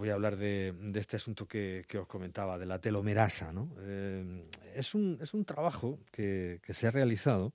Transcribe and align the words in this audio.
Voy 0.00 0.08
a 0.08 0.14
hablar 0.14 0.38
de, 0.38 0.72
este 0.94 1.16
asunto 1.16 1.46
que, 1.46 1.84
os 2.00 2.06
comentaba, 2.06 2.56
de 2.56 2.64
la 2.64 2.78
telomerasa. 2.78 3.52
Eh, 3.80 4.46
es, 4.74 4.94
un, 4.94 5.18
es, 5.20 5.34
un, 5.34 5.44
trabajo 5.44 5.98
que, 6.10 6.58
se 6.70 6.86
ha 6.86 6.90
realizado 6.90 7.52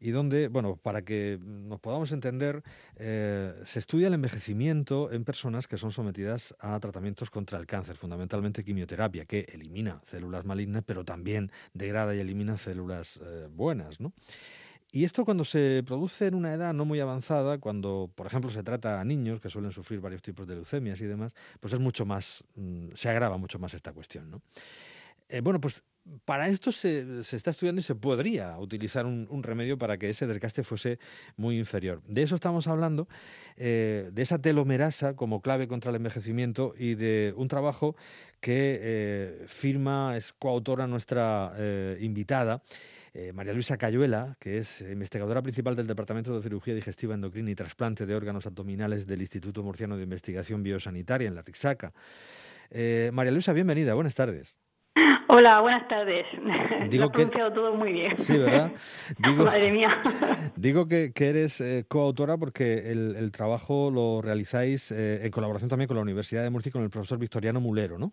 y 0.00 0.10
donde, 0.10 0.48
bueno, 0.48 0.74
para 0.74 1.02
que 1.02 1.38
nos 1.40 1.78
podamos 1.78 2.10
entender, 2.10 2.64
eh, 2.96 3.54
se 3.64 3.78
estudia 3.78 4.08
el 4.08 4.14
envejecimiento 4.14 5.12
en 5.12 5.24
personas 5.24 5.68
que 5.68 5.76
son 5.76 5.92
sometidas 5.92 6.56
a 6.58 6.80
tratamientos 6.80 7.30
contra 7.30 7.60
el 7.60 7.66
cáncer, 7.66 7.94
fundamentalmente 7.94 8.64
quimioterapia, 8.64 9.24
que 9.24 9.46
elimina 9.52 10.00
células 10.02 10.44
malignas, 10.44 10.82
pero 10.84 11.04
también 11.04 11.52
degrada 11.74 12.12
y 12.16 12.18
elimina 12.18 12.56
células 12.56 13.20
eh, 13.22 13.46
buenas. 13.48 14.00
¿no? 14.00 14.12
Y 14.94 15.02
esto 15.02 15.24
cuando 15.24 15.42
se 15.42 15.82
produce 15.84 16.28
en 16.28 16.36
una 16.36 16.54
edad 16.54 16.72
no 16.72 16.84
muy 16.84 17.00
avanzada, 17.00 17.58
cuando, 17.58 18.08
por 18.14 18.28
ejemplo, 18.28 18.48
se 18.48 18.62
trata 18.62 19.00
a 19.00 19.04
niños 19.04 19.40
que 19.40 19.50
suelen 19.50 19.72
sufrir 19.72 19.98
varios 19.98 20.22
tipos 20.22 20.46
de 20.46 20.54
leucemias 20.54 21.00
y 21.00 21.06
demás, 21.06 21.34
pues 21.58 21.74
es 21.74 21.80
mucho 21.80 22.06
más, 22.06 22.44
mm, 22.54 22.90
se 22.94 23.08
agrava 23.08 23.36
mucho 23.36 23.58
más 23.58 23.74
esta 23.74 23.92
cuestión. 23.92 24.30
¿no? 24.30 24.40
Eh, 25.28 25.40
bueno, 25.40 25.60
pues 25.60 25.82
para 26.24 26.46
esto 26.46 26.70
se, 26.70 27.18
está 27.18 27.50
estudiando 27.50 27.80
y 27.80 27.82
se 27.82 27.96
podría 27.96 28.56
utilizar 28.56 29.04
un, 29.04 29.42
remedio 29.42 29.78
para 29.78 29.98
que 29.98 30.10
ese 30.10 30.28
desgaste 30.28 30.62
fuese 30.62 31.00
muy 31.36 31.58
inferior. 31.58 32.00
De 32.06 32.22
eso 32.22 32.36
estamos 32.36 32.68
hablando, 32.68 33.08
eh, 33.56 34.10
de 34.12 34.22
esa 34.22 34.40
telomerasa 34.40 35.16
como 35.16 35.40
clave 35.42 35.66
contra 35.66 35.90
el 35.90 35.96
envejecimiento 35.96 36.72
y 36.78 36.94
de 36.94 37.34
un 37.36 37.48
trabajo 37.48 37.96
que 38.38 38.78
eh, 38.80 39.44
firma, 39.48 40.16
es 40.16 40.32
coautora 40.32 40.86
nuestra 40.86 41.52
invitada. 41.98 42.62
Eh, 43.16 43.32
María 43.32 43.52
Luisa 43.52 43.76
Cayuela, 43.78 44.36
que 44.40 44.58
es 44.58 44.80
investigadora 44.80 45.40
principal 45.40 45.76
del 45.76 45.86
Departamento 45.86 46.34
de 46.34 46.42
Cirugía 46.42 46.74
Digestiva, 46.74 47.14
Endocrina 47.14 47.48
y 47.48 47.54
Trasplante 47.54 48.06
de 48.06 48.16
Órganos 48.16 48.44
Abdominales 48.44 49.06
del 49.06 49.20
Instituto 49.20 49.62
Murciano 49.62 49.96
de 49.96 50.02
Investigación 50.02 50.64
Biosanitaria 50.64 51.28
en 51.28 51.36
la 51.36 51.42
Rixaca. 51.42 51.92
Eh, 52.70 53.10
María 53.12 53.30
Luisa, 53.30 53.52
bienvenida, 53.52 53.94
buenas 53.94 54.16
tardes. 54.16 54.58
Hola, 55.28 55.60
buenas 55.60 55.86
tardes. 55.86 56.24
Digo 56.90 57.04
Lo 57.04 57.12
pronunciado 57.12 57.52
todo 57.52 57.74
muy 57.76 57.92
bien. 57.92 58.18
Sí, 58.18 58.36
¿verdad? 58.36 58.72
Digo, 59.18 59.44
Madre 59.44 59.70
mía. 59.70 60.02
Digo 60.56 60.88
que, 60.88 61.12
eres 61.16 61.60
eh, 61.60 61.84
coautora 61.86 62.36
porque 62.36 62.90
el, 62.90 63.30
trabajo 63.30 63.92
lo 63.92 64.22
realizáis 64.22 64.90
en 64.90 65.30
colaboración 65.30 65.70
también 65.70 65.86
con 65.86 65.96
la 65.96 66.02
Universidad 66.02 66.42
de 66.42 66.50
Murcia 66.50 66.70
y 66.70 66.72
con 66.72 66.82
el 66.82 66.90
profesor 66.90 67.18
Victoriano 67.18 67.60
Mulero, 67.60 67.96
¿no? 67.96 68.12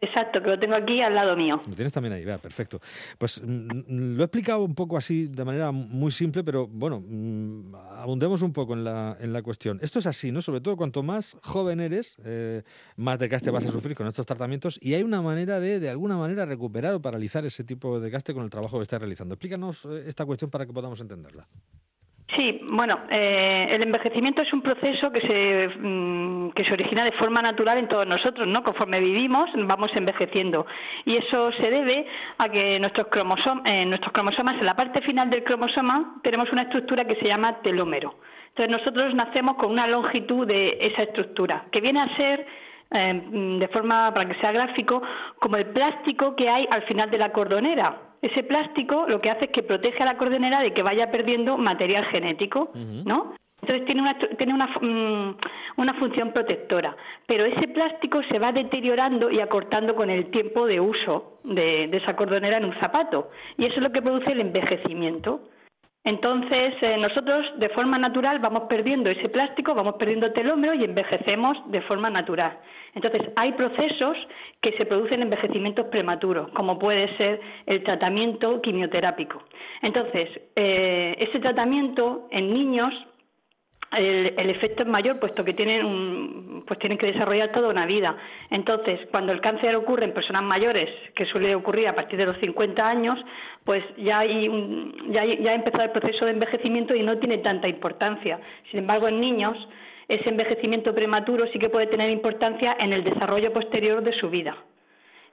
Exacto, 0.00 0.40
que 0.40 0.48
lo 0.48 0.58
tengo 0.58 0.76
aquí 0.76 1.00
al 1.00 1.14
lado 1.14 1.36
mío. 1.36 1.60
Lo 1.66 1.74
tienes 1.74 1.92
también 1.92 2.12
ahí, 2.12 2.24
vea, 2.24 2.38
perfecto. 2.38 2.80
Pues 3.18 3.42
mm, 3.42 3.48
mm, 3.48 4.16
lo 4.16 4.22
he 4.22 4.26
explicado 4.26 4.62
un 4.62 4.74
poco 4.74 4.96
así, 4.96 5.26
de 5.26 5.44
manera 5.44 5.72
muy 5.72 6.12
simple, 6.12 6.44
pero 6.44 6.68
bueno, 6.68 7.02
mm, 7.04 7.74
abundemos 7.74 8.42
un 8.42 8.52
poco 8.52 8.74
en 8.74 8.84
la, 8.84 9.16
en 9.20 9.32
la 9.32 9.42
cuestión. 9.42 9.80
Esto 9.82 9.98
es 9.98 10.06
así, 10.06 10.30
¿no? 10.30 10.40
Sobre 10.40 10.60
todo 10.60 10.76
cuanto 10.76 11.02
más 11.02 11.36
joven 11.42 11.80
eres, 11.80 12.16
eh, 12.24 12.62
más 12.96 13.18
desgaste 13.18 13.50
vas 13.50 13.66
a 13.66 13.72
sufrir 13.72 13.96
con 13.96 14.06
estos 14.06 14.24
tratamientos 14.24 14.78
y 14.80 14.94
hay 14.94 15.02
una 15.02 15.20
manera 15.20 15.58
de, 15.58 15.80
de 15.80 15.90
alguna 15.90 16.16
manera, 16.16 16.46
recuperar 16.46 16.94
o 16.94 17.02
paralizar 17.02 17.44
ese 17.44 17.64
tipo 17.64 17.98
de 17.98 18.04
desgaste 18.04 18.32
con 18.34 18.44
el 18.44 18.50
trabajo 18.50 18.78
que 18.78 18.84
estás 18.84 19.00
realizando. 19.00 19.34
Explícanos 19.34 19.84
eh, 19.84 20.04
esta 20.06 20.24
cuestión 20.24 20.48
para 20.48 20.64
que 20.64 20.72
podamos 20.72 21.00
entenderla. 21.00 21.48
Sí, 22.36 22.60
bueno, 22.70 22.94
eh, 23.10 23.68
el 23.72 23.84
envejecimiento 23.84 24.42
es 24.42 24.52
un 24.52 24.60
proceso 24.60 25.10
que 25.10 25.20
se, 25.20 25.68
mm, 25.78 26.50
que 26.50 26.64
se 26.64 26.74
origina 26.74 27.02
de 27.02 27.12
forma 27.12 27.40
natural 27.40 27.78
en 27.78 27.88
todos 27.88 28.06
nosotros, 28.06 28.46
¿no? 28.46 28.62
Conforme 28.62 29.00
vivimos, 29.00 29.48
vamos 29.54 29.90
envejeciendo. 29.94 30.66
Y 31.06 31.16
eso 31.16 31.50
se 31.52 31.70
debe 31.70 32.06
a 32.36 32.50
que 32.50 32.78
nuestros, 32.80 33.08
cromosom 33.08 33.62
eh, 33.64 33.86
nuestros 33.86 34.12
cromosomas, 34.12 34.56
en 34.56 34.66
la 34.66 34.76
parte 34.76 35.00
final 35.00 35.30
del 35.30 35.42
cromosoma, 35.42 36.20
tenemos 36.22 36.52
una 36.52 36.62
estructura 36.62 37.04
que 37.04 37.16
se 37.16 37.26
llama 37.26 37.62
telómero. 37.62 38.16
Entonces, 38.48 38.76
nosotros 38.76 39.14
nacemos 39.14 39.54
con 39.56 39.70
una 39.72 39.86
longitud 39.86 40.46
de 40.46 40.76
esa 40.82 41.04
estructura, 41.04 41.64
que 41.72 41.80
viene 41.80 42.02
a 42.02 42.16
ser 42.16 42.46
eh, 42.90 43.22
de 43.58 43.68
forma, 43.68 44.12
para 44.12 44.28
que 44.28 44.38
sea 44.40 44.52
gráfico, 44.52 45.00
como 45.38 45.56
el 45.56 45.66
plástico 45.68 46.36
que 46.36 46.50
hay 46.50 46.68
al 46.70 46.82
final 46.82 47.10
de 47.10 47.18
la 47.18 47.32
cordonera 47.32 48.07
ese 48.22 48.42
plástico 48.42 49.06
lo 49.08 49.20
que 49.20 49.30
hace 49.30 49.46
es 49.46 49.50
que 49.50 49.62
protege 49.62 50.02
a 50.02 50.06
la 50.06 50.18
cordenera 50.18 50.60
de 50.60 50.72
que 50.72 50.82
vaya 50.82 51.10
perdiendo 51.10 51.56
material 51.56 52.04
genético, 52.06 52.70
¿no? 52.74 53.34
Entonces 53.60 53.86
tiene 53.86 54.02
una, 54.02 54.16
tiene 54.36 54.54
una, 54.54 54.66
mm, 54.66 55.36
una 55.78 55.94
función 55.94 56.32
protectora, 56.32 56.96
pero 57.26 57.44
ese 57.44 57.68
plástico 57.68 58.20
se 58.30 58.38
va 58.38 58.52
deteriorando 58.52 59.30
y 59.30 59.40
acortando 59.40 59.96
con 59.96 60.10
el 60.10 60.30
tiempo 60.30 60.66
de 60.66 60.80
uso 60.80 61.38
de, 61.42 61.84
esa 61.92 62.14
cordonera 62.14 62.58
en 62.58 62.66
un 62.66 62.78
zapato, 62.78 63.30
y 63.56 63.66
eso 63.66 63.76
es 63.76 63.82
lo 63.82 63.92
que 63.92 64.02
produce 64.02 64.30
el 64.30 64.40
envejecimiento. 64.40 65.48
Entonces, 66.08 66.70
eh, 66.80 66.96
nosotros 66.96 67.44
de 67.58 67.68
forma 67.68 67.98
natural 67.98 68.38
vamos 68.38 68.62
perdiendo 68.62 69.10
ese 69.10 69.28
plástico, 69.28 69.74
vamos 69.74 69.96
perdiendo 69.98 70.32
telómero 70.32 70.72
y 70.72 70.82
envejecemos 70.82 71.58
de 71.66 71.82
forma 71.82 72.08
natural. 72.08 72.60
Entonces, 72.94 73.30
hay 73.36 73.52
procesos 73.52 74.16
que 74.62 74.72
se 74.78 74.86
producen 74.86 75.20
envejecimientos 75.20 75.84
prematuros, 75.88 76.48
como 76.52 76.78
puede 76.78 77.14
ser 77.18 77.38
el 77.66 77.82
tratamiento 77.82 78.62
quimioterápico. 78.62 79.42
Entonces, 79.82 80.30
eh, 80.56 81.14
ese 81.18 81.40
tratamiento 81.40 82.26
en 82.30 82.54
niños 82.54 82.94
el, 83.96 84.50
efecto 84.50 84.82
es 84.82 84.88
mayor 84.88 85.18
puesto 85.18 85.44
que 85.44 85.54
tienen 85.54 86.62
pues 86.66 86.78
tienen 86.78 86.98
que 86.98 87.06
desarrollar 87.06 87.50
toda 87.50 87.68
una 87.68 87.86
vida. 87.86 88.16
Entonces, 88.50 89.00
cuando 89.10 89.32
el 89.32 89.40
cáncer 89.40 89.74
ocurre 89.76 90.04
en 90.04 90.12
personas 90.12 90.42
mayores, 90.42 90.90
que 91.14 91.24
suele 91.26 91.54
ocurrir 91.54 91.88
a 91.88 91.94
partir 91.94 92.18
de 92.18 92.26
los 92.26 92.36
50 92.38 92.88
años, 92.88 93.18
pues 93.64 93.82
ya 93.96 94.20
hay 94.20 94.92
ya, 95.08 95.24
ya 95.24 95.52
ha 95.52 95.54
empezado 95.54 95.84
el 95.84 95.92
proceso 95.92 96.26
de 96.26 96.32
envejecimiento 96.32 96.94
y 96.94 97.02
no 97.02 97.18
tiene 97.18 97.38
tanta 97.38 97.68
importancia. 97.68 98.40
Sin 98.70 98.80
embargo, 98.80 99.08
en 99.08 99.20
niños 99.20 99.56
ese 100.08 100.30
envejecimiento 100.30 100.94
prematuro 100.94 101.46
sí 101.52 101.58
que 101.58 101.68
puede 101.68 101.86
tener 101.86 102.10
importancia 102.10 102.76
en 102.80 102.94
el 102.94 103.04
desarrollo 103.04 103.52
posterior 103.52 104.02
de 104.02 104.14
su 104.14 104.30
vida. 104.30 104.56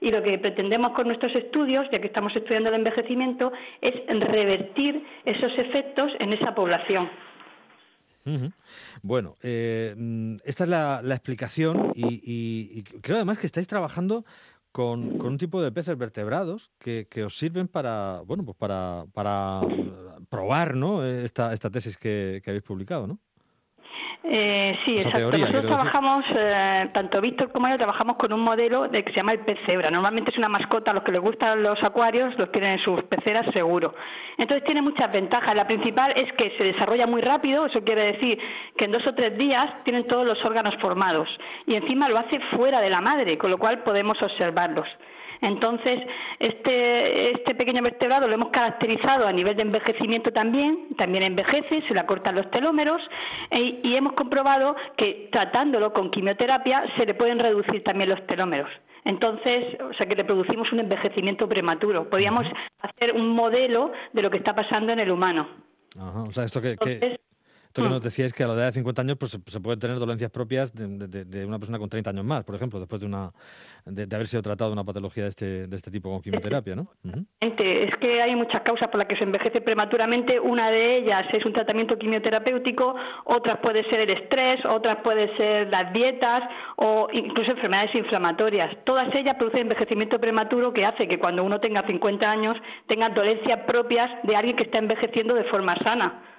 Y 0.01 0.09
lo 0.09 0.21
que 0.21 0.37
pretendemos 0.37 0.91
con 0.91 1.07
nuestros 1.07 1.33
estudios, 1.33 1.87
ya 1.91 1.99
que 1.99 2.07
estamos 2.07 2.35
estudiando 2.35 2.69
el 2.69 2.75
envejecimiento, 2.75 3.53
es 3.79 3.93
revertir 4.07 5.01
esos 5.23 5.57
efectos 5.57 6.11
en 6.19 6.33
esa 6.33 6.53
población. 6.53 7.09
Bueno, 9.01 9.37
eh, 9.43 9.93
mm, 9.97 10.37
esta 10.45 10.63
es 10.63 10.69
la, 10.69 11.01
explicación 11.09 11.91
y, 11.95 12.83
creo 13.01 13.17
además 13.17 13.39
que 13.39 13.45
estáis 13.45 13.67
trabajando 13.67 14.25
con, 14.71 15.21
un 15.21 15.37
tipo 15.37 15.61
de 15.61 15.71
peces 15.71 15.97
vertebrados 15.97 16.71
que, 16.79 17.07
os 17.23 17.37
sirven 17.37 17.67
para, 17.67 18.21
bueno, 18.25 18.43
pues 18.43 18.57
para, 18.57 19.05
para 19.13 19.61
probar 20.29 20.75
¿no? 20.75 21.05
esta, 21.05 21.53
esta 21.53 21.69
tesis 21.69 21.97
que 21.97 22.41
habéis 22.45 22.63
publicado, 22.63 23.07
¿no? 23.07 23.19
Eh, 24.27 24.75
sí, 24.85 24.95
exacto. 24.95 25.31
Nosotros 25.31 25.65
trabajamos, 25.65 26.25
eh, 26.35 26.89
tanto 26.93 27.21
Víctor 27.21 27.51
como 27.51 27.69
yo, 27.69 27.77
trabajamos 27.77 28.17
con 28.17 28.33
un 28.33 28.41
modelo 28.41 28.87
de 28.87 29.03
que 29.03 29.11
se 29.11 29.17
llama 29.17 29.33
el 29.33 29.39
pez 29.39 29.59
cebra. 29.67 29.91
Normalmente 29.91 30.31
es 30.31 30.37
una 30.37 30.49
mascota, 30.49 30.91
a 30.91 30.93
los 30.95 31.03
que 31.03 31.11
les 31.11 31.21
gustan 31.21 31.61
los 31.61 31.81
acuarios 31.83 32.33
los 32.37 32.51
tienen 32.51 32.71
en 32.71 32.79
sus 32.79 33.03
peceras 33.03 33.45
seguro. 33.53 33.93
Entonces 34.37 34.65
tiene 34.65 34.81
muchas 34.81 35.11
ventajas. 35.11 35.55
La 35.55 35.67
principal 35.67 36.13
es 36.15 36.31
que 36.33 36.57
se 36.57 36.63
desarrolla 36.63 37.05
muy 37.05 37.21
rápido, 37.21 37.67
eso 37.67 37.83
quiere 37.83 38.13
decir 38.13 38.39
que 38.75 38.85
en 38.85 38.91
dos 38.91 39.05
o 39.05 39.13
tres 39.13 39.37
días 39.37 39.83
tienen 39.83 40.07
todos 40.07 40.25
los 40.25 40.43
órganos 40.43 40.75
formados. 40.81 41.29
Y 41.67 41.75
encima 41.75 42.09
lo 42.09 42.17
hace 42.17 42.39
fuera 42.55 42.81
de 42.81 42.89
la 42.89 43.01
madre, 43.01 43.37
con 43.37 43.51
lo 43.51 43.57
cual 43.57 43.83
podemos 43.83 44.21
observarlos. 44.21 44.87
Entonces, 45.45 45.99
este, 46.39 47.31
este 47.33 47.53
pequeño 47.53 47.83
vertebrado 47.83 48.27
lo 48.27 48.33
hemos 48.33 48.49
caracterizado 48.49 49.27
a 49.27 49.31
nivel 49.31 49.55
de 49.55 49.61
envejecimiento 49.61 50.31
también, 50.31 50.95
también 50.97 51.23
envejece, 51.23 51.83
se 51.87 51.93
le 51.93 51.99
acortan 51.99 52.33
los 52.33 52.49
telómeros 52.49 52.99
e, 53.51 53.79
y 53.83 53.95
hemos 53.95 54.13
comprobado 54.13 54.75
que 54.97 55.29
tratándolo 55.31 55.93
con 55.93 56.09
quimioterapia 56.09 56.83
se 56.97 57.05
le 57.05 57.13
pueden 57.13 57.37
reducir 57.37 57.83
también 57.83 58.09
los 58.09 58.25
telómeros. 58.25 58.69
Entonces, 59.03 59.79
o 59.81 59.93
sea 59.93 60.07
que 60.07 60.15
le 60.15 60.23
producimos 60.23 60.71
un 60.71 60.79
envejecimiento 60.79 61.47
prematuro. 61.47 62.09
Podríamos 62.09 62.47
hacer 62.79 63.13
un 63.15 63.29
modelo 63.29 63.91
de 64.13 64.23
lo 64.23 64.31
que 64.31 64.37
está 64.37 64.55
pasando 64.55 64.93
en 64.93 64.99
el 64.99 65.11
humano. 65.11 65.47
Ajá, 65.95 66.23
o 66.23 66.31
sea, 66.31 66.45
esto 66.45 66.59
que, 66.59 66.75
esto 67.75 67.83
que 67.83 67.89
nos 67.89 67.99
hmm. 67.99 68.03
decíais 68.03 68.33
que 68.33 68.43
a 68.43 68.47
la 68.47 68.53
edad 68.53 68.65
de 68.67 68.71
50 68.71 69.01
años 69.01 69.17
pues, 69.19 69.37
se 69.45 69.59
pueden 69.59 69.79
tener 69.79 69.99
dolencias 69.99 70.31
propias 70.31 70.73
de, 70.73 71.45
una 71.45 71.59
persona 71.59 71.77
con 71.77 71.89
30 71.89 72.09
años 72.09 72.23
más, 72.23 72.45
por 72.45 72.55
ejemplo, 72.55 72.79
después 72.79 73.01
de 73.01 73.07
una 73.07 73.31
de, 73.85 74.15
haber 74.15 74.27
sido 74.27 74.41
tratado 74.41 74.69
de 74.69 74.73
una 74.73 74.85
patología 74.85 75.23
de 75.23 75.29
este, 75.29 75.67
de 75.67 75.75
este 75.75 75.91
tipo 75.91 76.09
con 76.09 76.21
quimioterapia, 76.21 76.75
¿no? 76.75 76.87
Es 77.41 77.95
que 77.99 78.21
hay 78.21 78.33
muchas 78.35 78.61
causas 78.61 78.87
por 78.87 78.99
las 78.99 79.07
que 79.07 79.17
se 79.17 79.25
envejece 79.25 79.59
prematuramente. 79.59 80.39
Una 80.39 80.71
de 80.71 80.97
ellas 80.97 81.23
es 81.33 81.45
un 81.45 81.51
tratamiento 81.51 81.97
quimioterapéutico, 81.97 82.95
otras 83.25 83.57
puede 83.61 83.83
ser 83.89 84.09
el 84.09 84.21
estrés, 84.21 84.63
otras 84.65 84.97
puede 85.03 85.35
ser 85.35 85.69
las 85.69 85.91
dietas 85.91 86.43
o 86.77 87.09
incluso 87.11 87.51
enfermedades 87.51 87.93
inflamatorias. 87.95 88.69
Todas 88.85 89.13
ellas 89.13 89.35
producen 89.37 89.63
envejecimiento 89.63 90.17
prematuro 90.19 90.71
que 90.71 90.85
hace 90.85 91.07
que 91.07 91.19
cuando 91.19 91.43
uno 91.43 91.59
tenga 91.59 91.83
50 91.85 92.31
años 92.31 92.55
tenga 92.87 93.09
dolencias 93.09 93.59
propias 93.67 94.07
de 94.23 94.35
alguien 94.35 94.55
que 94.55 94.63
está 94.63 94.79
envejeciendo 94.79 95.35
de 95.35 95.43
forma 95.45 95.75
sana 95.83 96.34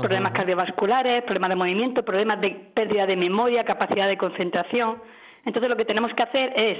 problemas 0.00 0.32
cardiovasculares, 0.32 1.22
problemas 1.22 1.50
de 1.50 1.56
movimiento, 1.56 2.04
problemas 2.04 2.40
de 2.40 2.50
pérdida 2.74 3.06
de 3.06 3.16
memoria, 3.16 3.64
capacidad 3.64 4.08
de 4.08 4.16
concentración. 4.16 5.02
Entonces 5.44 5.70
lo 5.70 5.76
que 5.76 5.84
tenemos 5.84 6.12
que 6.14 6.22
hacer 6.22 6.52
es, 6.56 6.78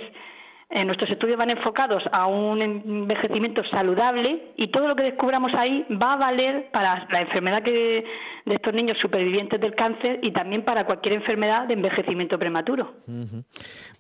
eh, 0.68 0.84
nuestros 0.84 1.08
estudios 1.10 1.38
van 1.38 1.50
enfocados 1.50 2.02
a 2.10 2.26
un 2.26 2.60
envejecimiento 2.60 3.62
saludable 3.70 4.52
y 4.56 4.66
todo 4.66 4.88
lo 4.88 4.96
que 4.96 5.04
descubramos 5.04 5.52
ahí 5.56 5.86
va 5.90 6.14
a 6.14 6.16
valer 6.16 6.70
para 6.72 7.06
la 7.08 7.20
enfermedad 7.20 7.62
que, 7.62 8.04
de 8.44 8.54
estos 8.54 8.74
niños 8.74 8.98
supervivientes 9.00 9.60
del 9.60 9.76
cáncer 9.76 10.18
y 10.22 10.32
también 10.32 10.64
para 10.64 10.84
cualquier 10.84 11.14
enfermedad 11.14 11.68
de 11.68 11.74
envejecimiento 11.74 12.36
prematuro. 12.36 12.94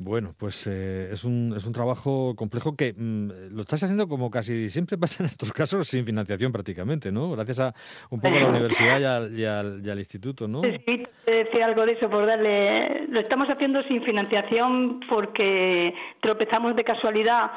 Bueno, 0.00 0.34
pues 0.36 0.66
eh, 0.66 1.10
es, 1.12 1.22
un, 1.22 1.54
es 1.56 1.64
un 1.66 1.72
trabajo 1.72 2.34
complejo 2.34 2.74
que 2.74 2.94
mm, 2.96 3.54
lo 3.54 3.60
estás 3.60 3.84
haciendo 3.84 4.08
como 4.08 4.28
casi 4.28 4.68
siempre 4.68 4.98
pasa 4.98 5.22
en 5.22 5.26
estos 5.26 5.52
casos 5.52 5.86
sin 5.86 6.04
financiación 6.04 6.50
prácticamente, 6.50 7.12
¿no? 7.12 7.30
Gracias 7.30 7.60
a 7.60 7.74
un 8.10 8.20
poco 8.20 8.36
a 8.36 8.40
la 8.40 8.48
universidad 8.48 9.30
y 9.30 9.44
al, 9.44 9.98
instituto, 9.98 10.48
¿no? 10.48 10.62
Sí, 10.62 11.06
decir 11.26 11.62
algo 11.62 11.86
de 11.86 11.92
eso, 11.92 12.10
por 12.10 12.26
darle... 12.26 13.06
Lo 13.08 13.20
estamos 13.20 13.48
haciendo 13.48 13.82
sin 13.84 14.02
financiación 14.02 15.00
porque 15.08 15.94
tropezamos 16.20 16.55
de 16.74 16.84
casualidad 16.84 17.52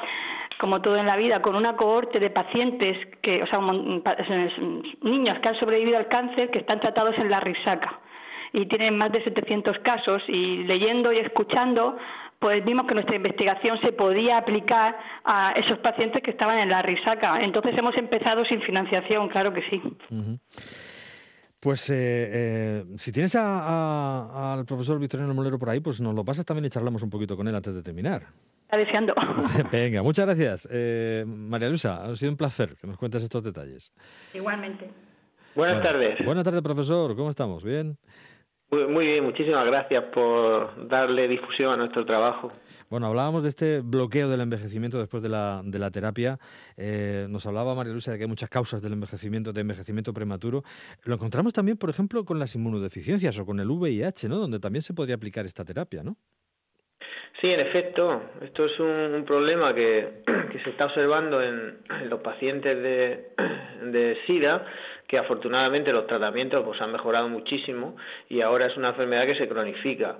como 0.58 0.82
todo 0.82 0.96
en 0.96 1.06
la 1.06 1.16
vida, 1.16 1.40
con 1.40 1.56
una 1.56 1.74
cohorte 1.74 2.20
de 2.20 2.28
pacientes, 2.28 2.94
que, 3.22 3.42
o 3.42 3.46
sea, 3.46 3.60
niños 3.60 5.38
que 5.38 5.48
han 5.48 5.58
sobrevivido 5.58 5.96
al 5.96 6.08
cáncer 6.08 6.50
que 6.50 6.58
están 6.58 6.80
tratados 6.80 7.16
en 7.16 7.30
la 7.30 7.40
risaca 7.40 7.98
y 8.52 8.66
tienen 8.66 8.98
más 8.98 9.10
de 9.10 9.24
700 9.24 9.78
casos 9.78 10.22
y 10.28 10.64
leyendo 10.64 11.12
y 11.12 11.16
escuchando 11.16 11.96
pues 12.38 12.64
vimos 12.64 12.86
que 12.86 12.94
nuestra 12.94 13.16
investigación 13.16 13.78
se 13.82 13.92
podía 13.92 14.38
aplicar 14.38 14.96
a 15.24 15.52
esos 15.52 15.78
pacientes 15.78 16.22
que 16.22 16.30
estaban 16.30 16.58
en 16.58 16.70
la 16.70 16.80
risaca. 16.80 17.38
Entonces 17.42 17.74
hemos 17.76 17.94
empezado 17.98 18.46
sin 18.46 18.62
financiación, 18.62 19.28
claro 19.28 19.52
que 19.52 19.60
sí. 19.68 19.82
Pues 21.60 21.90
eh, 21.90 21.94
eh, 22.32 22.84
si 22.96 23.12
tienes 23.12 23.36
al 23.36 24.64
profesor 24.64 24.98
Victoriano 24.98 25.34
Molero 25.34 25.58
por 25.58 25.68
ahí, 25.68 25.80
pues 25.80 26.00
nos 26.00 26.14
lo 26.14 26.24
pasas 26.24 26.46
también 26.46 26.64
y 26.64 26.70
charlamos 26.70 27.02
un 27.02 27.10
poquito 27.10 27.36
con 27.36 27.46
él 27.46 27.54
antes 27.54 27.74
de 27.74 27.82
terminar. 27.82 28.22
Está 28.70 28.78
deseando. 28.78 29.14
Venga, 29.72 30.00
muchas 30.04 30.26
gracias. 30.26 30.68
Eh, 30.70 31.24
María 31.26 31.68
Luisa, 31.68 32.04
ha 32.04 32.14
sido 32.14 32.30
un 32.30 32.36
placer 32.36 32.76
que 32.80 32.86
nos 32.86 32.96
cuentes 32.98 33.20
estos 33.20 33.42
detalles. 33.42 33.92
Igualmente. 34.32 34.88
Buenas 35.56 35.82
tardes. 35.82 36.24
Buenas 36.24 36.44
tardes, 36.44 36.62
profesor. 36.62 37.16
¿Cómo 37.16 37.30
estamos? 37.30 37.64
¿Bien? 37.64 37.98
Muy, 38.70 39.06
bien, 39.06 39.24
muchísimas 39.24 39.64
gracias 39.64 40.04
por 40.14 40.86
darle 40.86 41.26
difusión 41.26 41.72
a 41.72 41.76
nuestro 41.76 42.06
trabajo. 42.06 42.52
Bueno, 42.88 43.08
hablábamos 43.08 43.42
de 43.42 43.48
este 43.48 43.80
bloqueo 43.80 44.28
del 44.28 44.40
envejecimiento 44.40 45.00
después 45.00 45.24
de 45.24 45.30
la, 45.30 45.62
de 45.64 45.78
la 45.80 45.90
terapia. 45.90 46.38
Eh, 46.76 47.26
nos 47.28 47.44
hablaba 47.46 47.74
María 47.74 47.92
Luisa 47.92 48.12
de 48.12 48.18
que 48.18 48.24
hay 48.24 48.28
muchas 48.28 48.50
causas 48.50 48.80
del 48.80 48.92
envejecimiento, 48.92 49.52
de 49.52 49.62
envejecimiento 49.62 50.14
prematuro. 50.14 50.62
Lo 51.02 51.14
encontramos 51.14 51.52
también, 51.52 51.76
por 51.76 51.90
ejemplo, 51.90 52.24
con 52.24 52.38
las 52.38 52.54
inmunodeficiencias 52.54 53.36
o 53.40 53.44
con 53.44 53.58
el 53.58 53.68
VIH, 53.68 54.28
¿no? 54.28 54.36
Donde 54.36 54.60
también 54.60 54.82
se 54.82 54.94
podría 54.94 55.16
aplicar 55.16 55.44
esta 55.44 55.64
terapia, 55.64 56.04
¿no? 56.04 56.16
Sí, 57.42 57.50
en 57.50 57.60
efecto, 57.60 58.20
esto 58.42 58.66
es 58.66 58.78
un, 58.78 59.24
problema 59.24 59.74
que, 59.74 60.22
se 60.62 60.70
está 60.70 60.86
observando 60.86 61.42
en, 61.42 61.78
los 62.10 62.20
pacientes 62.20 62.74
de, 62.82 64.18
SIDA 64.26 64.66
que 65.06 65.18
afortunadamente 65.18 65.90
los 65.90 66.06
tratamientos 66.06 66.62
pues 66.64 66.80
han 66.82 66.92
mejorado 66.92 67.28
muchísimo 67.30 67.96
y 68.28 68.42
ahora 68.42 68.66
es 68.66 68.76
una 68.76 68.90
enfermedad 68.90 69.26
que 69.26 69.36
se 69.36 69.48
cronifica. 69.48 70.18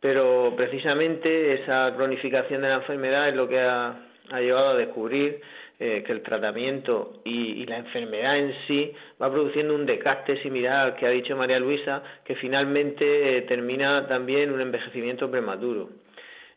Pero 0.00 0.54
precisamente 0.56 1.62
esa 1.62 1.94
cronificación 1.94 2.62
de 2.62 2.68
la 2.68 2.76
enfermedad 2.76 3.28
es 3.28 3.36
lo 3.36 3.46
que 3.46 3.60
ha, 3.60 4.08
llevado 4.40 4.70
a 4.70 4.74
descubrir 4.74 5.42
eh, 5.78 6.02
que 6.04 6.12
el 6.12 6.22
tratamiento 6.22 7.20
y, 7.24 7.66
la 7.66 7.76
enfermedad 7.76 8.36
en 8.36 8.54
sí 8.66 8.92
va 9.20 9.30
produciendo 9.30 9.74
un 9.74 9.84
desgaste 9.84 10.42
similar 10.42 10.76
al 10.76 10.96
que 10.96 11.06
ha 11.06 11.10
dicho 11.10 11.36
María 11.36 11.60
Luisa, 11.60 12.02
que 12.24 12.34
finalmente 12.36 13.36
eh, 13.36 13.42
termina 13.42 14.08
también 14.08 14.50
un 14.50 14.60
envejecimiento 14.62 15.30
prematuro. 15.30 16.01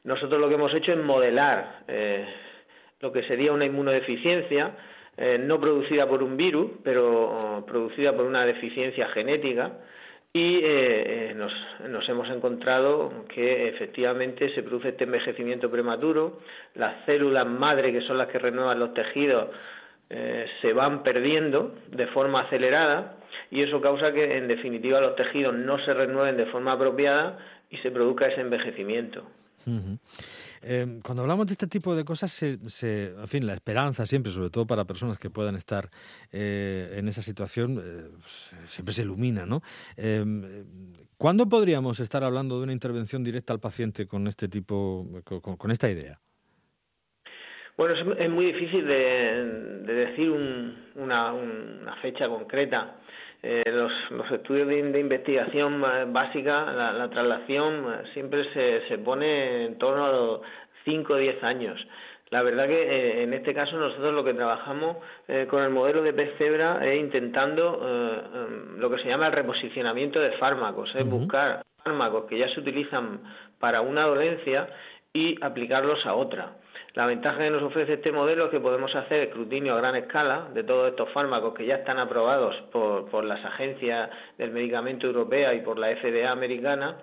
Nosotros 0.05 0.39
lo 0.39 0.47
que 0.47 0.55
hemos 0.55 0.73
hecho 0.73 0.93
es 0.93 1.03
modelar 1.03 1.83
eh, 1.87 2.25
lo 2.99 3.11
que 3.11 3.23
sería 3.23 3.51
una 3.51 3.65
inmunodeficiencia, 3.65 4.71
eh, 5.17 5.37
no 5.37 5.59
producida 5.59 6.07
por 6.07 6.23
un 6.23 6.37
virus, 6.37 6.71
pero 6.83 7.03
oh, 7.05 7.65
producida 7.65 8.15
por 8.15 8.25
una 8.25 8.45
deficiencia 8.45 9.07
genética, 9.09 9.73
y 10.33 10.57
eh, 10.57 11.29
eh, 11.29 11.33
nos, 11.35 11.53
nos, 11.87 12.07
hemos 12.09 12.27
encontrado 12.29 13.25
que 13.29 13.69
efectivamente 13.69 14.53
se 14.53 14.63
produce 14.63 14.89
este 14.89 15.05
envejecimiento 15.05 15.71
prematuro, 15.71 16.39
las 16.73 17.05
células 17.05 17.45
madre, 17.45 17.93
que 17.93 18.01
son 18.01 18.17
las 18.17 18.27
que 18.27 18.39
renuevan 18.39 18.79
los 18.79 18.93
tejidos, 18.93 19.49
se 20.61 20.71
van 20.71 21.01
perdiendo 21.01 21.73
de 21.87 22.05
forma 22.07 22.41
acelerada 22.41 23.17
y 23.49 23.63
eso 23.63 23.81
causa 23.81 24.13
que 24.13 24.37
en 24.37 24.47
definitiva 24.47 25.01
los 25.01 25.15
tejidos 25.15 25.55
no 25.55 25.83
se 25.83 25.95
renueven 25.95 26.37
de 26.37 26.45
forma 26.45 26.73
apropiada 26.73 27.39
y 27.71 27.77
se 27.77 27.89
produzca 27.89 28.27
ese 28.27 28.41
envejecimiento. 28.41 29.23
Em, 30.61 31.01
cuando 31.01 31.23
hablamos 31.23 31.47
de 31.47 31.53
este 31.53 31.67
tipo 31.67 31.95
de 31.95 32.05
cosas, 32.05 32.31
se, 32.31 32.53
en 32.53 33.27
fin, 33.27 33.45
la 33.45 33.53
esperanza 33.53 34.05
siempre, 34.05 34.31
sobre 34.31 34.49
todo 34.49 34.67
para 34.67 34.85
personas 34.85 35.17
que 35.17 35.29
puedan 35.29 35.55
estar 35.55 35.89
eh, 36.31 36.95
en 36.97 37.07
esa 37.07 37.21
situación, 37.21 37.81
eh, 37.83 38.09
siempre 38.65 38.93
se 38.93 39.01
ilumina, 39.03 39.45
¿no? 39.45 39.61
Em, 39.97 40.43
¿Cuándo 41.17 41.47
podríamos 41.47 41.99
estar 41.99 42.23
hablando 42.23 42.57
de 42.57 42.63
una 42.63 42.73
intervención 42.73 43.23
directa 43.23 43.53
al 43.53 43.59
paciente 43.59 44.05
con 44.05 44.27
este 44.27 44.49
tipo, 44.49 45.07
con, 45.23 45.71
esta 45.71 45.89
idea? 45.89 46.19
Bueno, 47.77 48.13
es, 48.17 48.29
muy 48.29 48.45
difícil 48.47 48.85
de, 48.85 49.93
decir 49.93 50.29
una, 50.95 51.95
fecha 52.01 52.27
concreta. 52.27 52.97
Eh, 53.47 53.63
los, 53.71 53.91
estudios 54.31 54.67
de, 54.67 54.99
investigación 54.99 55.79
básica, 56.11 56.65
la, 56.71 57.07
traslación 57.11 57.85
siempre 58.11 58.51
se, 58.51 58.87
se, 58.87 58.97
pone 58.97 59.65
en 59.65 59.77
torno 59.77 60.03
a 60.03 60.11
los 60.11 60.41
5 60.83 61.13
o 61.13 61.17
10 61.17 61.43
años. 61.43 61.79
La 62.31 62.41
verdad 62.41 62.67
que 62.67 62.79
eh, 62.79 63.21
en 63.21 63.35
este 63.35 63.53
caso 63.53 63.77
nosotros 63.77 64.15
lo 64.15 64.23
que 64.23 64.33
trabajamos 64.33 64.97
eh, 65.27 65.45
con 65.47 65.61
el 65.61 65.69
modelo 65.69 66.01
de 66.01 66.13
pez 66.13 66.35
cebra 66.39 66.79
es 66.83 66.95
intentando 66.95 67.79
em, 67.85 68.79
lo 68.79 68.89
que 68.89 68.97
se 69.03 69.09
llama 69.09 69.27
el 69.27 69.33
reposicionamiento 69.33 70.19
de 70.19 70.31
fármacos, 70.39 70.89
es 70.95 71.07
buscar 71.07 71.61
fármacos 71.83 72.25
que 72.25 72.39
ya 72.39 72.49
se 72.51 72.59
utilizan 72.59 73.21
para 73.59 73.81
una 73.81 74.07
dolencia 74.07 74.67
y 75.13 75.35
aplicarlos 75.39 76.03
a 76.07 76.15
otra. 76.15 76.55
La 76.95 77.05
ventaja 77.05 77.39
que 77.39 77.49
nos 77.49 77.61
ofrece 77.61 77.93
este 77.93 78.13
modelo 78.13 78.45
es 78.45 78.51
que 78.51 78.61
podemos 78.61 78.95
hacer 78.95 79.23
escrutinio 79.23 79.73
a 79.73 79.77
gran 79.77 79.97
escala 79.97 80.47
de 80.53 80.63
todos 80.63 80.89
estos 80.89 81.11
fármacos 81.11 81.53
que 81.53 81.65
ya 81.65 81.75
están 81.75 81.99
aprobados 81.99 82.55
por, 82.71 83.09
por 83.09 83.25
las 83.25 83.43
agencias 83.43 84.09
del 84.37 84.51
medicamento 84.51 85.05
europea 85.05 85.53
y 85.53 85.59
por 85.59 85.77
la 85.77 85.93
FDA 85.97 86.31
americana 86.31 86.97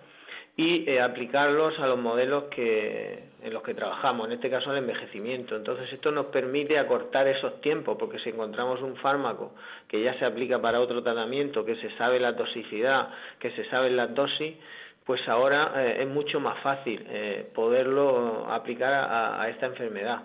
y 0.56 0.88
eh, 0.88 1.00
aplicarlos 1.00 1.78
a 1.78 1.86
los 1.86 1.98
modelos 1.98 2.44
que, 2.44 3.24
en 3.42 3.52
los 3.52 3.62
que 3.62 3.74
trabajamos, 3.74 4.26
en 4.26 4.32
este 4.32 4.50
caso 4.50 4.70
el 4.70 4.78
envejecimiento. 4.78 5.56
Entonces 5.56 5.90
esto 5.92 6.10
nos 6.10 6.26
permite 6.26 6.78
acortar 6.78 7.26
esos 7.26 7.60
tiempos, 7.60 7.96
porque 7.98 8.18
si 8.18 8.30
encontramos 8.30 8.80
un 8.82 8.96
fármaco 8.96 9.54
que 9.88 10.02
ya 10.02 10.18
se 10.18 10.26
aplica 10.26 10.60
para 10.60 10.80
otro 10.80 11.02
tratamiento, 11.02 11.64
que 11.64 11.76
se 11.76 11.90
sabe 11.96 12.20
la 12.20 12.36
toxicidad, 12.36 13.08
que 13.38 13.50
se 13.52 13.68
sabe 13.70 13.90
la 13.90 14.06
dosis, 14.08 14.56
pues 15.04 15.20
ahora 15.28 15.72
eh, 15.76 16.02
es 16.02 16.08
mucho 16.08 16.38
más 16.38 16.60
fácil 16.62 17.04
eh, 17.08 17.50
poderlo 17.54 18.46
aplicar 18.48 18.92
a, 18.94 19.48
esta 19.48 19.66
enfermedad. 19.66 20.22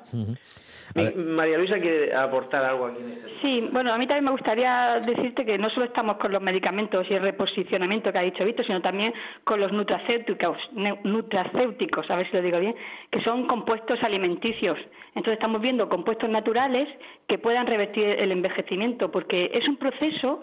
María 1.15 1.57
Luisa 1.57 1.79
quiere 1.79 2.15
aportar 2.15 2.63
algo 2.63 2.87
aquí. 2.87 3.01
Este 3.01 3.31
sí, 3.41 3.69
bueno, 3.71 3.91
a 3.91 3.97
mí 3.97 4.05
también 4.05 4.25
me 4.25 4.31
gustaría 4.31 4.99
decirte 4.99 5.45
que 5.45 5.57
no 5.57 5.69
solo 5.71 5.87
estamos 5.87 6.17
con 6.17 6.31
los 6.31 6.41
medicamentos 6.41 7.05
y 7.09 7.13
el 7.13 7.23
reposicionamiento 7.23 8.11
que 8.11 8.19
ha 8.19 8.21
dicho 8.21 8.45
Víctor, 8.45 8.65
sino 8.65 8.81
también 8.81 9.13
con 9.43 9.59
los 9.59 9.71
nutracéuticos, 9.71 10.57
nutracéuticos, 11.03 12.09
a 12.09 12.15
ver 12.15 12.29
si 12.29 12.37
lo 12.37 12.43
digo 12.43 12.59
bien, 12.59 12.75
que 13.11 13.21
son 13.23 13.47
compuestos 13.47 14.01
alimenticios. 14.03 14.77
Entonces 15.09 15.33
estamos 15.33 15.61
viendo 15.61 15.89
compuestos 15.89 16.29
naturales 16.29 16.87
que 17.27 17.39
puedan 17.39 17.65
revertir 17.65 18.05
el 18.05 18.31
envejecimiento, 18.31 19.11
porque 19.11 19.51
es 19.53 19.67
un 19.67 19.77
proceso 19.77 20.41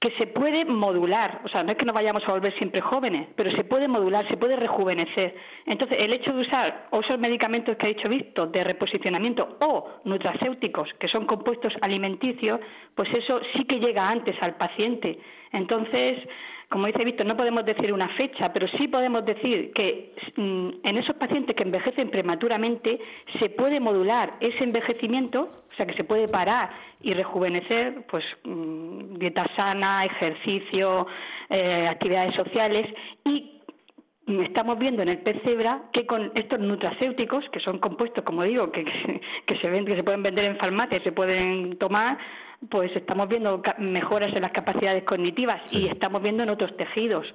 que 0.00 0.12
se 0.12 0.28
puede 0.28 0.64
modular, 0.64 1.40
o 1.44 1.48
sea, 1.48 1.64
no 1.64 1.72
es 1.72 1.76
que 1.76 1.84
nos 1.84 1.94
vayamos 1.94 2.22
a 2.24 2.30
volver 2.30 2.56
siempre 2.56 2.80
jóvenes, 2.80 3.28
pero 3.34 3.50
se 3.50 3.64
puede 3.64 3.88
modular, 3.88 4.28
se 4.28 4.36
puede 4.36 4.54
rejuvenecer. 4.54 5.34
Entonces, 5.66 5.98
el 6.00 6.14
hecho 6.14 6.32
de 6.32 6.42
usar 6.42 6.86
o 6.90 7.00
esos 7.00 7.18
medicamentos 7.18 7.76
que 7.76 7.86
ha 7.86 7.88
dicho 7.88 8.08
Víctor 8.08 8.52
de 8.52 8.62
reposicionamiento 8.62 9.58
o 9.60 10.00
nutracéuticos, 10.04 10.88
que 11.00 11.08
son 11.08 11.26
compuestos 11.26 11.72
alimenticios, 11.80 12.60
pues 12.94 13.08
eso 13.12 13.40
sí 13.54 13.64
que 13.64 13.80
llega 13.80 14.08
antes 14.08 14.36
al 14.40 14.54
paciente. 14.54 15.18
Entonces, 15.50 16.14
como 16.70 16.86
dice 16.86 17.02
Víctor, 17.04 17.26
no 17.26 17.36
podemos 17.36 17.64
decir 17.64 17.92
una 17.94 18.08
fecha, 18.16 18.52
pero 18.52 18.68
sí 18.76 18.88
podemos 18.88 19.24
decir 19.24 19.72
que 19.72 20.14
mm, 20.36 20.68
en 20.82 20.98
esos 20.98 21.16
pacientes 21.16 21.56
que 21.56 21.62
envejecen 21.62 22.10
prematuramente 22.10 23.00
se 23.40 23.48
puede 23.50 23.80
modular 23.80 24.34
ese 24.40 24.64
envejecimiento, 24.64 25.48
o 25.48 25.74
sea, 25.76 25.86
que 25.86 25.94
se 25.94 26.04
puede 26.04 26.28
parar 26.28 26.70
y 27.00 27.14
rejuvenecer, 27.14 28.04
pues 28.10 28.24
mm, 28.44 29.14
dieta 29.18 29.46
sana, 29.56 30.04
ejercicio, 30.04 31.06
eh, 31.48 31.86
actividades 31.88 32.34
sociales 32.34 32.86
y 33.24 33.57
estamos 34.44 34.78
viendo 34.78 35.02
en 35.02 35.08
el 35.08 35.18
pez 35.18 35.42
cebra 35.42 35.82
que 35.92 36.06
con 36.06 36.30
estos 36.34 36.60
nutracéuticos, 36.60 37.44
que 37.50 37.60
son 37.60 37.78
compuestos, 37.78 38.24
como 38.24 38.44
digo, 38.44 38.70
que, 38.70 38.84
que, 39.46 39.58
se 39.60 39.68
ven, 39.68 39.86
que 39.86 39.96
se 39.96 40.04
pueden 40.04 40.22
vender 40.22 40.46
en 40.46 40.58
farmacias, 40.58 41.02
se 41.02 41.12
pueden 41.12 41.78
tomar, 41.78 42.18
pues 42.68 42.94
estamos 42.94 43.28
viendo 43.28 43.62
mejoras 43.78 44.34
en 44.34 44.42
las 44.42 44.52
capacidades 44.52 45.04
cognitivas 45.04 45.72
y 45.72 45.86
estamos 45.86 46.22
viendo 46.22 46.42
en 46.42 46.50
otros 46.50 46.76
tejidos. 46.76 47.26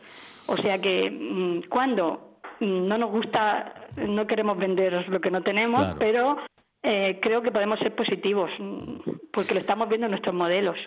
O 0.48 0.58
sea 0.58 0.80
que 0.80 1.10
mm, 1.10 1.70
cuando 1.70 2.40
mm, 2.60 2.88
no 2.88 2.98
nos 2.98 3.12
gusta, 3.12 3.74
no 3.98 4.28
queremos 4.28 4.58
vender 4.58 5.08
lo 5.10 5.20
que 5.20 5.32
no 5.32 5.42
tenemos, 5.42 5.96
pero 5.98 6.38
eh, 6.84 7.20
creo 7.22 7.42
que 7.42 7.52
podemos 7.52 7.80
ser 7.80 7.96
positivos 7.96 8.52
mm, 8.60 8.96
porque 9.32 9.54
lo 9.54 9.62
estamos 9.62 9.88
viendo 9.90 10.08
en 10.08 10.12
nuestros 10.12 10.36
modelos. 10.36 10.78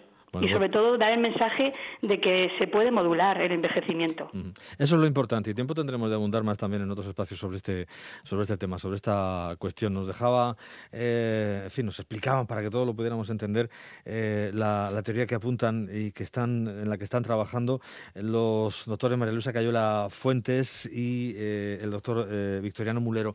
Y 0.43 0.49
sobre 0.49 0.69
todo 0.69 0.99
dar 0.99 1.12
el 1.12 1.21
mensaje 1.21 1.73
de 2.02 2.21
que 2.21 2.50
se 2.59 2.66
puede 2.66 2.90
modular 2.90 3.40
el 3.40 3.52
envejecimiento. 3.52 4.31
Eso 4.78 4.95
es 4.97 5.00
lo 5.00 5.07
importante 5.07 5.50
y 5.50 5.55
tiempo 5.55 5.75
tendremos 5.75 6.09
de 6.09 6.14
abundar 6.16 6.43
más 6.43 6.59
también 6.59 6.83
en 6.83 6.90
otros 6.90 7.07
espacios 7.07 7.40
sobre 7.40 7.57
este, 7.57 7.87
sobre 8.25 8.43
este 8.43 8.57
tema, 8.57 8.78
sobre 8.78 8.97
esta 8.97 9.55
cuestión. 9.59 9.95
Nos 9.95 10.07
dejaba, 10.07 10.57
eh, 10.93 11.62
en 11.64 11.71
fin, 11.71 11.87
nos 11.87 11.99
explicaban 11.99 12.47
para 12.47 12.62
que 12.62 12.71
todos 12.71 12.87
lo 12.87 12.95
pudiéramos 12.95 13.31
entender 13.31 13.71
eh, 14.05 14.50
la, 14.55 15.02
teoría 15.05 15.26
que 15.26 15.35
apuntan 15.35 15.88
y 15.93 16.12
que 16.12 16.25
están, 16.25 16.66
en 16.66 16.88
la 16.88 16.99
que 16.99 17.05
están 17.05 17.23
trabajando 17.23 17.81
los 18.14 18.85
doctores 18.87 19.19
María 19.19 19.33
Luisa 19.33 19.52
Cayola 19.52 20.09
Fuentes 20.11 20.87
y 20.87 21.35
eh, 21.37 21.78
el 21.83 21.90
doctor 21.90 22.26
Victoriano 22.61 23.00
Mulero, 23.00 23.35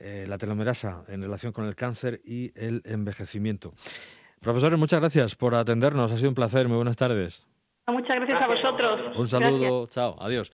la 0.00 0.38
telomerasa 0.38 1.04
en 1.08 1.22
relación 1.22 1.52
con 1.52 1.66
el 1.66 1.74
cáncer 1.74 2.20
y 2.24 2.52
el 2.56 2.82
envejecimiento. 2.84 3.72
Profesores, 4.42 4.76
muchas 4.76 4.98
gracias 4.98 5.36
por 5.36 5.54
atendernos. 5.54 6.10
Ha 6.10 6.16
sido 6.16 6.28
un 6.28 6.34
placer. 6.34 6.66
Muy 6.66 6.76
buenas 6.76 6.96
tardes. 6.96 7.46
Muchas 7.86 8.16
gracias, 8.16 8.42
a 8.42 8.46
vosotros. 8.48 9.16
Un 9.16 9.28
saludo. 9.28 9.86
Chao. 9.86 10.16
Adiós. 10.20 10.50